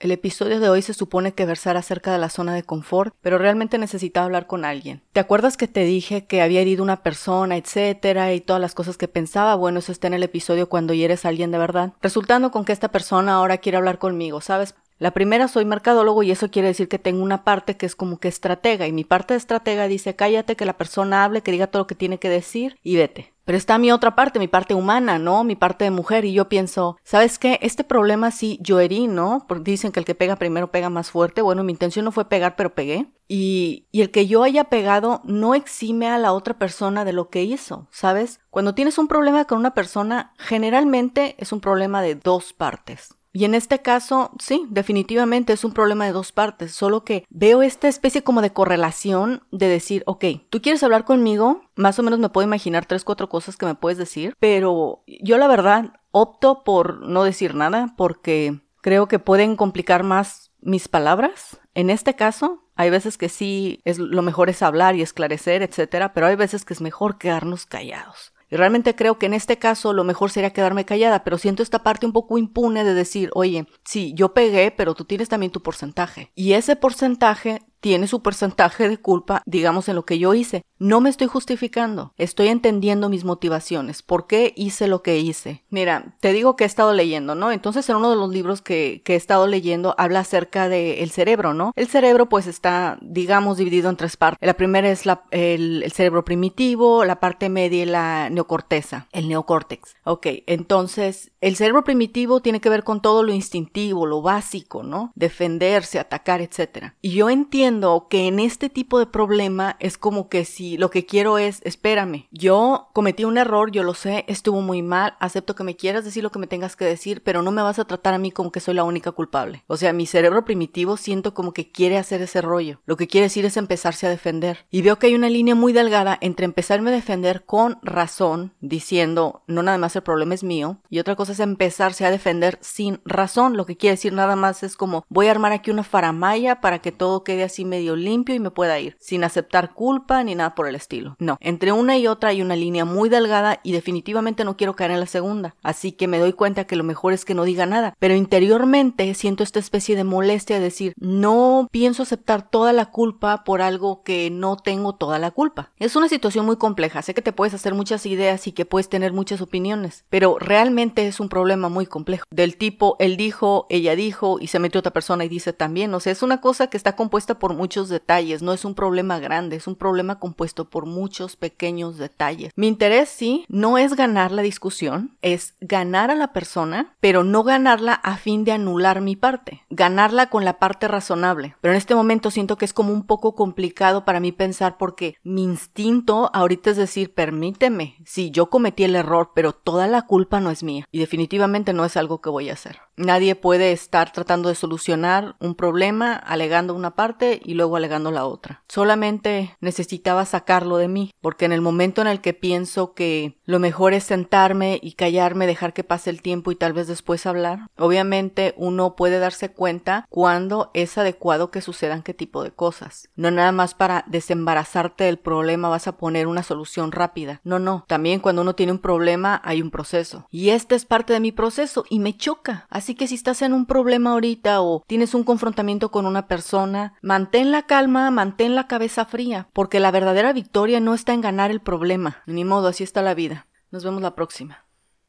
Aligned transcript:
El 0.00 0.12
episodio 0.12 0.60
de 0.60 0.70
hoy 0.70 0.80
se 0.80 0.94
supone 0.94 1.34
que 1.34 1.44
versar 1.44 1.76
acerca 1.76 2.10
de 2.10 2.16
la 2.16 2.30
zona 2.30 2.54
de 2.54 2.62
confort, 2.62 3.14
pero 3.20 3.36
realmente 3.36 3.76
necesitaba 3.76 4.24
hablar 4.24 4.46
con 4.46 4.64
alguien. 4.64 5.02
¿Te 5.12 5.20
acuerdas 5.20 5.58
que 5.58 5.68
te 5.68 5.84
dije 5.84 6.24
que 6.24 6.40
había 6.40 6.62
herido 6.62 6.82
una 6.82 7.02
persona, 7.02 7.58
etcétera, 7.58 8.32
y 8.32 8.40
todas 8.40 8.62
las 8.62 8.74
cosas 8.74 8.96
que 8.96 9.08
pensaba? 9.08 9.56
Bueno, 9.56 9.80
eso 9.80 9.92
está 9.92 10.06
en 10.06 10.14
el 10.14 10.22
episodio 10.22 10.70
cuando 10.70 10.94
hieres 10.94 11.26
a 11.26 11.28
alguien 11.28 11.50
de 11.50 11.58
verdad. 11.58 11.92
Resultando 12.00 12.50
con 12.50 12.64
que 12.64 12.72
esta 12.72 12.88
persona 12.88 13.34
ahora 13.34 13.58
quiere 13.58 13.76
hablar 13.76 13.98
conmigo, 13.98 14.40
¿sabes? 14.40 14.74
La 15.00 15.12
primera 15.12 15.48
soy 15.48 15.64
mercadólogo 15.64 16.22
y 16.22 16.30
eso 16.30 16.50
quiere 16.50 16.68
decir 16.68 16.86
que 16.86 16.98
tengo 16.98 17.22
una 17.22 17.42
parte 17.42 17.78
que 17.78 17.86
es 17.86 17.96
como 17.96 18.18
que 18.20 18.28
estratega 18.28 18.86
y 18.86 18.92
mi 18.92 19.02
parte 19.02 19.32
de 19.32 19.38
estratega 19.38 19.88
dice 19.88 20.14
cállate 20.14 20.56
que 20.56 20.66
la 20.66 20.76
persona 20.76 21.24
hable, 21.24 21.40
que 21.40 21.52
diga 21.52 21.68
todo 21.68 21.84
lo 21.84 21.86
que 21.86 21.94
tiene 21.94 22.18
que 22.18 22.28
decir 22.28 22.78
y 22.82 22.96
vete. 22.96 23.32
Pero 23.46 23.56
está 23.56 23.78
mi 23.78 23.90
otra 23.90 24.14
parte, 24.14 24.38
mi 24.38 24.46
parte 24.46 24.74
humana, 24.74 25.18
¿no? 25.18 25.42
Mi 25.42 25.56
parte 25.56 25.84
de 25.84 25.90
mujer. 25.90 26.26
Y 26.26 26.34
yo 26.34 26.50
pienso, 26.50 26.98
¿sabes 27.02 27.38
qué? 27.38 27.58
Este 27.62 27.82
problema 27.82 28.30
sí 28.30 28.58
yo 28.60 28.78
herí, 28.78 29.06
¿no? 29.06 29.46
Porque 29.48 29.70
dicen 29.70 29.90
que 29.90 30.00
el 30.00 30.06
que 30.06 30.14
pega 30.14 30.36
primero 30.36 30.70
pega 30.70 30.90
más 30.90 31.10
fuerte. 31.10 31.40
Bueno, 31.40 31.64
mi 31.64 31.72
intención 31.72 32.04
no 32.04 32.12
fue 32.12 32.28
pegar, 32.28 32.54
pero 32.54 32.74
pegué. 32.74 33.10
Y, 33.26 33.86
y 33.90 34.02
el 34.02 34.10
que 34.10 34.26
yo 34.26 34.42
haya 34.42 34.64
pegado 34.64 35.22
no 35.24 35.54
exime 35.54 36.08
a 36.08 36.18
la 36.18 36.32
otra 36.32 36.58
persona 36.58 37.06
de 37.06 37.14
lo 37.14 37.30
que 37.30 37.42
hizo, 37.42 37.88
¿sabes? 37.90 38.38
Cuando 38.50 38.74
tienes 38.74 38.98
un 38.98 39.08
problema 39.08 39.46
con 39.46 39.58
una 39.58 39.72
persona, 39.72 40.34
generalmente 40.36 41.34
es 41.38 41.52
un 41.52 41.60
problema 41.60 42.02
de 42.02 42.16
dos 42.16 42.52
partes. 42.52 43.16
Y 43.32 43.44
en 43.44 43.54
este 43.54 43.80
caso, 43.80 44.32
sí, 44.40 44.66
definitivamente 44.70 45.52
es 45.52 45.64
un 45.64 45.72
problema 45.72 46.04
de 46.04 46.12
dos 46.12 46.32
partes, 46.32 46.72
solo 46.72 47.04
que 47.04 47.24
veo 47.30 47.62
esta 47.62 47.86
especie 47.86 48.22
como 48.22 48.42
de 48.42 48.52
correlación 48.52 49.44
de 49.52 49.68
decir, 49.68 50.02
ok, 50.06 50.24
tú 50.48 50.60
quieres 50.60 50.82
hablar 50.82 51.04
conmigo, 51.04 51.62
más 51.76 51.98
o 51.98 52.02
menos 52.02 52.18
me 52.18 52.28
puedo 52.28 52.46
imaginar 52.46 52.86
tres, 52.86 53.04
cuatro 53.04 53.28
cosas 53.28 53.56
que 53.56 53.66
me 53.66 53.76
puedes 53.76 53.98
decir, 53.98 54.34
pero 54.40 55.04
yo 55.06 55.38
la 55.38 55.46
verdad 55.46 55.92
opto 56.10 56.64
por 56.64 57.02
no 57.06 57.22
decir 57.22 57.54
nada 57.54 57.94
porque 57.96 58.60
creo 58.80 59.06
que 59.06 59.20
pueden 59.20 59.54
complicar 59.54 60.02
más 60.02 60.50
mis 60.60 60.88
palabras. 60.88 61.60
En 61.74 61.90
este 61.90 62.16
caso, 62.16 62.64
hay 62.74 62.90
veces 62.90 63.16
que 63.16 63.28
sí, 63.28 63.80
es 63.84 63.98
lo 63.98 64.22
mejor 64.22 64.50
es 64.50 64.62
hablar 64.62 64.96
y 64.96 65.02
esclarecer, 65.02 65.62
etcétera, 65.62 66.12
pero 66.12 66.26
hay 66.26 66.34
veces 66.34 66.64
que 66.64 66.74
es 66.74 66.80
mejor 66.80 67.18
quedarnos 67.18 67.66
callados. 67.66 68.32
Y 68.50 68.56
realmente 68.56 68.96
creo 68.96 69.18
que 69.18 69.26
en 69.26 69.34
este 69.34 69.58
caso 69.58 69.92
lo 69.92 70.04
mejor 70.04 70.30
sería 70.30 70.52
quedarme 70.52 70.84
callada, 70.84 71.22
pero 71.22 71.38
siento 71.38 71.62
esta 71.62 71.82
parte 71.82 72.06
un 72.06 72.12
poco 72.12 72.36
impune 72.36 72.84
de 72.84 72.94
decir, 72.94 73.30
oye, 73.34 73.66
sí, 73.84 74.12
yo 74.14 74.34
pegué, 74.34 74.70
pero 74.70 74.94
tú 74.94 75.04
tienes 75.04 75.28
también 75.28 75.52
tu 75.52 75.62
porcentaje. 75.62 76.32
Y 76.34 76.54
ese 76.54 76.74
porcentaje 76.76 77.60
tiene 77.80 78.06
su 78.06 78.22
porcentaje 78.22 78.88
de 78.88 78.98
culpa, 78.98 79.42
digamos, 79.46 79.88
en 79.88 79.96
lo 79.96 80.04
que 80.04 80.18
yo 80.18 80.34
hice. 80.34 80.62
No 80.78 81.00
me 81.00 81.10
estoy 81.10 81.26
justificando, 81.26 82.14
estoy 82.16 82.48
entendiendo 82.48 83.08
mis 83.08 83.24
motivaciones, 83.24 84.02
por 84.02 84.26
qué 84.26 84.54
hice 84.56 84.86
lo 84.86 85.02
que 85.02 85.18
hice. 85.18 85.64
Mira, 85.68 86.16
te 86.20 86.32
digo 86.32 86.56
que 86.56 86.64
he 86.64 86.66
estado 86.66 86.94
leyendo, 86.94 87.34
¿no? 87.34 87.52
Entonces 87.52 87.88
en 87.88 87.96
uno 87.96 88.10
de 88.10 88.16
los 88.16 88.30
libros 88.30 88.62
que, 88.62 89.02
he 89.10 89.14
estado 89.16 89.48
leyendo 89.48 89.94
habla 89.98 90.20
acerca 90.20 90.68
del 90.68 91.10
cerebro, 91.10 91.52
¿no? 91.52 91.72
El 91.74 91.88
cerebro 91.88 92.28
pues 92.28 92.46
está, 92.46 92.98
digamos, 93.02 93.58
dividido 93.58 93.90
en 93.90 93.96
tres 93.96 94.16
partes. 94.16 94.46
La 94.46 94.54
primera 94.54 94.88
es 94.88 95.04
el, 95.32 95.82
el 95.82 95.92
cerebro 95.92 96.24
primitivo, 96.24 97.04
la 97.04 97.18
parte 97.18 97.48
media 97.48 97.82
y 97.82 97.86
la 97.86 98.30
neocorteza, 98.30 99.08
el 99.12 99.28
neocórtex. 99.28 99.96
Ok, 100.04 100.26
entonces 100.46 101.32
el 101.40 101.56
cerebro 101.56 101.82
primitivo 101.82 102.40
tiene 102.40 102.60
que 102.60 102.68
ver 102.68 102.84
con 102.84 103.02
todo 103.02 103.22
lo 103.22 103.32
instintivo, 103.32 104.06
lo 104.06 104.22
básico, 104.22 104.82
¿no? 104.82 105.12
Defenderse, 105.14 105.98
atacar, 105.98 106.40
etc. 106.40 106.92
Y 107.02 107.10
yo 107.10 107.28
entiendo 107.28 107.69
que 108.08 108.26
en 108.26 108.40
este 108.40 108.68
tipo 108.68 108.98
de 108.98 109.06
problema 109.06 109.76
es 109.78 109.96
como 109.96 110.28
que 110.28 110.44
si 110.44 110.76
lo 110.76 110.90
que 110.90 111.06
quiero 111.06 111.38
es, 111.38 111.60
espérame, 111.64 112.26
yo 112.32 112.88
cometí 112.92 113.24
un 113.24 113.38
error, 113.38 113.70
yo 113.70 113.84
lo 113.84 113.94
sé, 113.94 114.24
estuvo 114.26 114.60
muy 114.60 114.82
mal, 114.82 115.14
acepto 115.20 115.54
que 115.54 115.62
me 115.62 115.76
quieras 115.76 116.04
decir 116.04 116.24
lo 116.24 116.30
que 116.30 116.40
me 116.40 116.48
tengas 116.48 116.74
que 116.74 116.84
decir, 116.84 117.22
pero 117.22 117.42
no 117.42 117.52
me 117.52 117.62
vas 117.62 117.78
a 117.78 117.84
tratar 117.84 118.14
a 118.14 118.18
mí 118.18 118.32
como 118.32 118.50
que 118.50 118.58
soy 118.58 118.74
la 118.74 118.82
única 118.82 119.12
culpable. 119.12 119.62
O 119.68 119.76
sea, 119.76 119.92
mi 119.92 120.06
cerebro 120.06 120.44
primitivo 120.44 120.96
siento 120.96 121.32
como 121.32 121.52
que 121.52 121.70
quiere 121.70 121.96
hacer 121.96 122.20
ese 122.22 122.42
rollo. 122.42 122.80
Lo 122.86 122.96
que 122.96 123.06
quiere 123.06 123.26
decir 123.26 123.44
es 123.44 123.56
empezarse 123.56 124.08
a 124.08 124.10
defender. 124.10 124.66
Y 124.70 124.82
veo 124.82 124.98
que 124.98 125.06
hay 125.06 125.14
una 125.14 125.30
línea 125.30 125.54
muy 125.54 125.72
delgada 125.72 126.18
entre 126.20 126.46
empezarme 126.46 126.90
a 126.90 126.94
defender 126.94 127.44
con 127.44 127.78
razón, 127.82 128.52
diciendo, 128.60 129.42
no 129.46 129.62
nada 129.62 129.78
más 129.78 129.94
el 129.94 130.02
problema 130.02 130.34
es 130.34 130.42
mío, 130.42 130.78
y 130.88 130.98
otra 130.98 131.14
cosa 131.14 131.32
es 131.32 131.40
empezarse 131.40 132.04
a 132.04 132.10
defender 132.10 132.58
sin 132.62 133.00
razón. 133.04 133.56
Lo 133.56 133.64
que 133.64 133.76
quiere 133.76 133.94
decir 133.94 134.12
nada 134.12 134.34
más 134.34 134.64
es 134.64 134.76
como, 134.76 135.04
voy 135.08 135.28
a 135.28 135.30
armar 135.30 135.52
aquí 135.52 135.70
una 135.70 135.84
faramaya 135.84 136.60
para 136.60 136.80
que 136.80 136.90
todo 136.90 137.22
quede 137.22 137.44
así 137.44 137.59
medio 137.64 137.96
limpio 137.96 138.34
y 138.34 138.40
me 138.40 138.50
pueda 138.50 138.78
ir, 138.78 138.96
sin 139.00 139.24
aceptar 139.24 139.74
culpa 139.74 140.22
ni 140.24 140.34
nada 140.34 140.54
por 140.54 140.66
el 140.66 140.74
estilo. 140.74 141.16
No, 141.18 141.36
entre 141.40 141.72
una 141.72 141.98
y 141.98 142.06
otra 142.06 142.30
hay 142.30 142.42
una 142.42 142.56
línea 142.56 142.84
muy 142.84 143.08
delgada 143.08 143.60
y 143.62 143.72
definitivamente 143.72 144.44
no 144.44 144.56
quiero 144.56 144.76
caer 144.76 144.92
en 144.92 145.00
la 145.00 145.06
segunda, 145.06 145.54
así 145.62 145.92
que 145.92 146.08
me 146.08 146.18
doy 146.18 146.32
cuenta 146.32 146.64
que 146.64 146.76
lo 146.76 146.84
mejor 146.84 147.12
es 147.12 147.24
que 147.24 147.34
no 147.34 147.44
diga 147.44 147.66
nada, 147.66 147.94
pero 147.98 148.14
interiormente 148.14 149.12
siento 149.14 149.42
esta 149.42 149.58
especie 149.58 149.96
de 149.96 150.04
molestia 150.04 150.56
de 150.56 150.62
decir, 150.62 150.94
no 150.98 151.68
pienso 151.70 152.02
aceptar 152.02 152.48
toda 152.48 152.72
la 152.72 152.86
culpa 152.86 153.44
por 153.44 153.62
algo 153.62 154.02
que 154.02 154.30
no 154.30 154.56
tengo 154.56 154.94
toda 154.94 155.18
la 155.18 155.30
culpa. 155.30 155.70
Es 155.78 155.96
una 155.96 156.08
situación 156.08 156.46
muy 156.46 156.56
compleja, 156.56 157.02
sé 157.02 157.14
que 157.14 157.22
te 157.22 157.32
puedes 157.32 157.54
hacer 157.54 157.74
muchas 157.74 158.06
ideas 158.06 158.46
y 158.46 158.52
que 158.52 158.64
puedes 158.64 158.88
tener 158.88 159.12
muchas 159.12 159.40
opiniones, 159.40 160.04
pero 160.10 160.38
realmente 160.38 161.06
es 161.06 161.20
un 161.20 161.28
problema 161.28 161.68
muy 161.68 161.86
complejo, 161.86 162.24
del 162.30 162.56
tipo 162.56 162.96
él 162.98 163.16
dijo, 163.16 163.66
ella 163.68 163.96
dijo 163.96 164.38
y 164.40 164.48
se 164.48 164.58
metió 164.58 164.78
otra 164.78 164.92
persona 164.92 165.24
y 165.24 165.28
dice 165.28 165.52
también, 165.52 165.92
o 165.94 166.00
sea, 166.00 166.12
es 166.12 166.22
una 166.22 166.40
cosa 166.40 166.68
que 166.68 166.76
está 166.76 166.96
compuesta 166.96 167.38
por 167.38 167.49
muchos 167.52 167.88
detalles, 167.88 168.42
no 168.42 168.52
es 168.52 168.64
un 168.64 168.74
problema 168.74 169.18
grande, 169.18 169.56
es 169.56 169.66
un 169.66 169.76
problema 169.76 170.18
compuesto 170.18 170.68
por 170.68 170.86
muchos 170.86 171.36
pequeños 171.36 171.98
detalles. 171.98 172.52
Mi 172.56 172.68
interés 172.68 173.08
sí 173.08 173.44
no 173.48 173.78
es 173.78 173.94
ganar 173.94 174.32
la 174.32 174.42
discusión, 174.42 175.16
es 175.22 175.54
ganar 175.60 176.10
a 176.10 176.14
la 176.14 176.32
persona, 176.32 176.94
pero 177.00 177.24
no 177.24 177.42
ganarla 177.42 177.94
a 177.94 178.16
fin 178.16 178.44
de 178.44 178.52
anular 178.52 179.00
mi 179.00 179.16
parte, 179.16 179.62
ganarla 179.70 180.28
con 180.28 180.44
la 180.44 180.58
parte 180.58 180.88
razonable. 180.88 181.56
Pero 181.60 181.72
en 181.72 181.78
este 181.78 181.94
momento 181.94 182.30
siento 182.30 182.56
que 182.56 182.64
es 182.64 182.72
como 182.72 182.92
un 182.92 183.06
poco 183.06 183.34
complicado 183.34 184.04
para 184.04 184.20
mí 184.20 184.32
pensar 184.32 184.76
porque 184.78 185.16
mi 185.22 185.42
instinto 185.42 186.30
ahorita 186.32 186.70
es 186.70 186.76
decir, 186.76 187.14
permíteme, 187.14 187.96
sí, 188.04 188.30
yo 188.30 188.46
cometí 188.46 188.84
el 188.84 188.96
error, 188.96 189.32
pero 189.34 189.52
toda 189.52 189.86
la 189.86 190.02
culpa 190.02 190.40
no 190.40 190.50
es 190.50 190.62
mía 190.62 190.86
y 190.90 190.98
definitivamente 190.98 191.72
no 191.72 191.84
es 191.84 191.96
algo 191.96 192.20
que 192.20 192.30
voy 192.30 192.50
a 192.50 192.54
hacer. 192.54 192.78
Nadie 192.96 193.34
puede 193.34 193.72
estar 193.72 194.12
tratando 194.12 194.48
de 194.48 194.54
solucionar 194.54 195.36
un 195.40 195.54
problema 195.54 196.14
alegando 196.14 196.74
una 196.74 196.94
parte 196.94 197.40
y 197.44 197.54
luego 197.54 197.76
alegando 197.76 198.10
la 198.10 198.26
otra. 198.26 198.62
Solamente 198.68 199.56
necesitaba 199.60 200.24
sacarlo 200.26 200.76
de 200.76 200.88
mí, 200.88 201.10
porque 201.20 201.44
en 201.44 201.52
el 201.52 201.60
momento 201.60 202.02
en 202.02 202.08
el 202.08 202.20
que 202.20 202.34
pienso 202.34 202.94
que 202.94 203.38
lo 203.44 203.58
mejor 203.58 203.94
es 203.94 204.04
sentarme 204.04 204.78
y 204.82 204.92
callarme, 204.92 205.46
dejar 205.46 205.72
que 205.72 205.84
pase 205.84 206.10
el 206.10 206.22
tiempo 206.22 206.50
y 206.50 206.56
tal 206.56 206.72
vez 206.72 206.88
después 206.88 207.26
hablar, 207.26 207.68
obviamente 207.76 208.54
uno 208.56 208.96
puede 208.96 209.18
darse 209.18 209.50
cuenta 209.50 210.06
cuando 210.08 210.70
es 210.74 210.98
adecuado 210.98 211.50
que 211.50 211.62
sucedan 211.62 212.02
qué 212.02 212.14
tipo 212.14 212.44
de 212.44 212.52
cosas. 212.52 213.08
No 213.16 213.30
nada 213.30 213.52
más 213.52 213.74
para 213.74 214.04
desembarazarte 214.08 215.04
del 215.04 215.18
problema 215.18 215.68
vas 215.68 215.86
a 215.86 215.96
poner 215.96 216.26
una 216.26 216.42
solución 216.42 216.92
rápida. 216.92 217.40
No, 217.44 217.58
no. 217.58 217.84
También 217.88 218.20
cuando 218.20 218.42
uno 218.42 218.54
tiene 218.54 218.72
un 218.72 218.78
problema 218.78 219.40
hay 219.44 219.62
un 219.62 219.70
proceso. 219.70 220.26
Y 220.30 220.50
este 220.50 220.74
es 220.74 220.84
parte 220.84 221.12
de 221.12 221.20
mi 221.20 221.32
proceso 221.32 221.84
y 221.88 221.98
me 221.98 222.16
choca. 222.16 222.66
Así 222.90 222.96
que 222.96 223.06
si 223.06 223.14
estás 223.14 223.40
en 223.42 223.52
un 223.52 223.66
problema 223.66 224.10
ahorita 224.10 224.62
o 224.62 224.82
tienes 224.84 225.14
un 225.14 225.22
confrontamiento 225.22 225.92
con 225.92 226.06
una 226.06 226.26
persona, 226.26 226.94
mantén 227.02 227.52
la 227.52 227.62
calma, 227.62 228.10
mantén 228.10 228.56
la 228.56 228.66
cabeza 228.66 229.04
fría, 229.04 229.48
porque 229.52 229.78
la 229.78 229.92
verdadera 229.92 230.32
victoria 230.32 230.80
no 230.80 230.92
está 230.94 231.12
en 231.12 231.20
ganar 231.20 231.52
el 231.52 231.60
problema. 231.60 232.24
Ni 232.26 232.44
modo, 232.44 232.66
así 232.66 232.82
está 232.82 233.00
la 233.00 233.14
vida. 233.14 233.46
Nos 233.70 233.84
vemos 233.84 234.02
la 234.02 234.16
próxima. 234.16 234.64